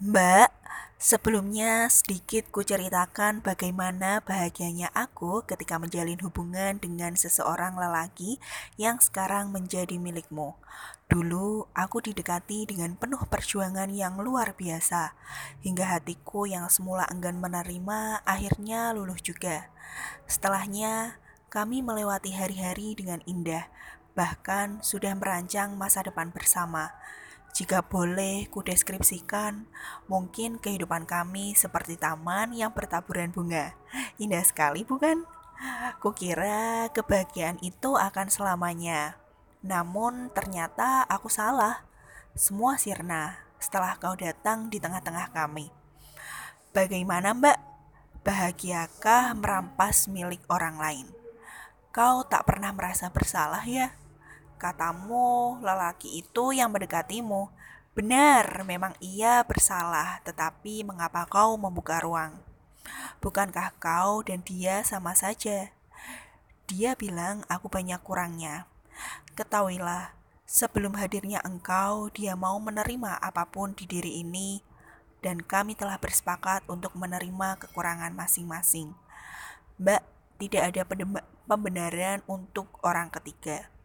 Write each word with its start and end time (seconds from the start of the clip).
Mbak, 0.00 0.48
sebelumnya 0.96 1.84
sedikit 1.92 2.48
kuceritakan 2.48 3.44
bagaimana 3.44 4.24
bahagianya 4.24 4.88
aku 4.96 5.44
ketika 5.44 5.76
menjalin 5.76 6.16
hubungan 6.24 6.80
dengan 6.80 7.20
seseorang 7.20 7.76
lelaki 7.76 8.40
yang 8.80 8.96
sekarang 8.96 9.52
menjadi 9.52 10.00
milikmu. 10.00 10.56
Dulu 11.04 11.68
aku 11.76 12.00
didekati 12.00 12.64
dengan 12.64 12.96
penuh 12.96 13.20
perjuangan 13.28 13.92
yang 13.92 14.16
luar 14.24 14.56
biasa, 14.56 15.12
hingga 15.60 15.84
hatiku 15.84 16.48
yang 16.48 16.72
semula 16.72 17.04
enggan 17.12 17.36
menerima 17.36 18.24
akhirnya 18.24 18.96
luluh 18.96 19.20
juga. 19.20 19.68
Setelahnya, 20.24 21.20
kami 21.52 21.84
melewati 21.84 22.32
hari-hari 22.32 22.96
dengan 22.96 23.20
indah, 23.28 23.68
bahkan 24.16 24.80
sudah 24.80 25.12
merancang 25.12 25.76
masa 25.76 26.00
depan 26.00 26.32
bersama. 26.32 26.88
Jika 27.50 27.82
boleh 27.82 28.46
kudeskripsikan, 28.48 29.66
mungkin 30.06 30.62
kehidupan 30.62 31.04
kami 31.04 31.58
seperti 31.58 31.98
taman 31.98 32.54
yang 32.54 32.70
bertaburan 32.70 33.34
bunga. 33.34 33.74
Indah 34.22 34.46
sekali, 34.46 34.86
bukan? 34.86 35.26
Kukira 36.00 36.88
kebahagiaan 36.94 37.60
itu 37.60 37.98
akan 37.98 38.32
selamanya. 38.32 39.20
Namun 39.60 40.32
ternyata 40.32 41.04
aku 41.04 41.28
salah. 41.28 41.84
Semua 42.32 42.80
sirna 42.80 43.44
setelah 43.60 43.98
kau 44.00 44.16
datang 44.16 44.72
di 44.72 44.80
tengah-tengah 44.80 45.34
kami. 45.36 45.68
Bagaimana, 46.72 47.36
Mbak? 47.36 47.58
Bahagiakah 48.24 49.36
merampas 49.36 50.08
milik 50.08 50.40
orang 50.48 50.80
lain? 50.80 51.06
Kau 51.92 52.24
tak 52.24 52.46
pernah 52.48 52.72
merasa 52.72 53.10
bersalah 53.10 53.66
ya? 53.66 53.99
Katamu, 54.60 55.56
lelaki 55.64 56.20
itu 56.20 56.52
yang 56.52 56.68
mendekatimu. 56.68 57.48
Benar, 57.96 58.60
memang 58.68 58.92
ia 59.00 59.40
bersalah, 59.48 60.20
tetapi 60.20 60.84
mengapa 60.84 61.24
kau 61.24 61.56
membuka 61.56 61.96
ruang? 62.04 62.36
Bukankah 63.24 63.72
kau 63.80 64.20
dan 64.20 64.44
dia 64.44 64.84
sama 64.84 65.16
saja? 65.16 65.72
Dia 66.68 66.92
bilang 66.92 67.40
aku 67.48 67.72
banyak 67.72 68.04
kurangnya. 68.04 68.68
Ketahuilah, 69.32 70.12
sebelum 70.44 70.92
hadirnya 71.00 71.40
engkau, 71.40 72.12
dia 72.12 72.36
mau 72.36 72.60
menerima 72.60 73.16
apa 73.16 73.48
pun 73.48 73.72
di 73.72 73.88
diri 73.88 74.20
ini, 74.20 74.60
dan 75.24 75.40
kami 75.40 75.72
telah 75.72 75.96
bersepakat 75.96 76.68
untuk 76.68 76.92
menerima 77.00 77.56
kekurangan 77.64 78.12
masing-masing. 78.12 78.92
Mbak, 79.80 80.04
tidak 80.36 80.62
ada 80.68 80.82
pembenaran 81.48 82.20
untuk 82.28 82.68
orang 82.84 83.08
ketiga. 83.08 83.79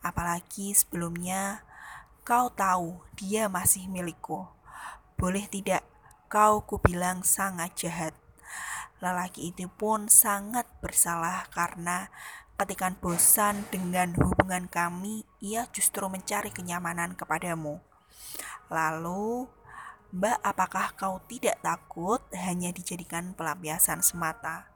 Apalagi 0.00 0.72
sebelumnya 0.72 1.64
kau 2.24 2.48
tahu 2.52 3.04
dia 3.16 3.52
masih 3.52 3.84
milikku. 3.88 4.48
Boleh 5.20 5.44
tidak 5.48 5.84
kau 6.32 6.64
kubilang 6.64 7.20
sangat 7.20 7.76
jahat. 7.76 8.14
Lelaki 9.00 9.52
itu 9.52 9.68
pun 9.68 10.12
sangat 10.12 10.68
bersalah 10.84 11.48
karena 11.52 12.12
ketika 12.60 12.92
bosan 12.92 13.64
dengan 13.72 14.12
hubungan 14.20 14.68
kami, 14.68 15.24
ia 15.40 15.64
justru 15.72 16.04
mencari 16.12 16.52
kenyamanan 16.52 17.16
kepadamu. 17.16 17.80
Lalu, 18.68 19.48
Mbak, 20.12 20.38
apakah 20.44 20.86
kau 20.92 21.16
tidak 21.24 21.56
takut 21.64 22.20
hanya 22.36 22.68
dijadikan 22.68 23.32
pelampiasan 23.32 24.04
semata? 24.04 24.68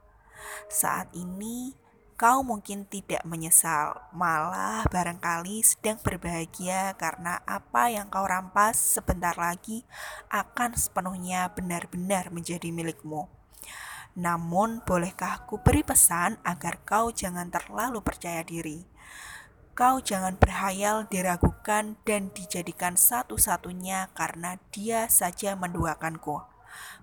Saat 0.65 1.13
ini, 1.13 1.77
Kau 2.15 2.47
mungkin 2.47 2.87
tidak 2.87 3.27
menyesal, 3.27 3.91
malah 4.15 4.87
barangkali 4.87 5.59
sedang 5.67 5.99
berbahagia 5.99 6.95
karena 6.95 7.43
apa 7.43 7.91
yang 7.91 8.07
kau 8.07 8.23
rampas 8.23 8.79
sebentar 8.79 9.35
lagi 9.35 9.83
akan 10.31 10.79
sepenuhnya 10.79 11.51
benar-benar 11.51 12.31
menjadi 12.31 12.71
milikmu. 12.71 13.27
Namun, 14.15 14.79
bolehkah 14.87 15.43
ku 15.43 15.59
beri 15.59 15.83
pesan 15.83 16.39
agar 16.47 16.79
kau 16.87 17.11
jangan 17.11 17.51
terlalu 17.51 17.99
percaya 17.99 18.47
diri? 18.47 18.87
Kau 19.75 19.99
jangan 19.99 20.39
berhayal 20.39 21.11
diragukan 21.11 21.99
dan 22.07 22.31
dijadikan 22.31 22.95
satu-satunya 22.95 24.07
karena 24.15 24.55
dia 24.71 25.11
saja 25.11 25.59
menduakanku. 25.59 26.54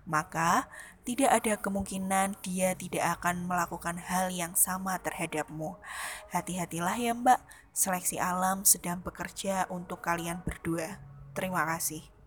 Maka, 0.06 0.70
tidak 1.02 1.42
ada 1.42 1.58
kemungkinan 1.58 2.38
dia 2.46 2.78
tidak 2.78 3.18
akan 3.18 3.50
melakukan 3.50 3.98
hal 3.98 4.30
yang 4.30 4.54
sama 4.54 4.94
terhadapmu. 5.02 5.74
Hati-hatilah 6.30 6.94
ya, 6.94 7.12
Mbak. 7.12 7.42
Seleksi 7.74 8.22
alam 8.22 8.62
sedang 8.62 9.02
bekerja 9.02 9.66
untuk 9.66 10.04
kalian 10.04 10.44
berdua. 10.46 11.02
Terima 11.34 11.66
kasih. 11.66 12.21